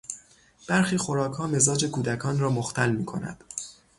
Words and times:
برخی 0.69 0.97
خوراکها 0.97 1.47
مزاج 1.47 1.85
کودکان 1.85 2.39
را 2.39 2.49
مختل 2.49 2.91
میکند. 2.91 3.43